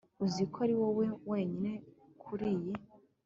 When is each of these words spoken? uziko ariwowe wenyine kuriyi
uziko 0.25 0.57
ariwowe 0.65 1.05
wenyine 1.29 1.71
kuriyi 2.21 2.73